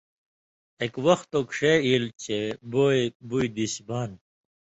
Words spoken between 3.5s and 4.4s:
دِش بانیۡ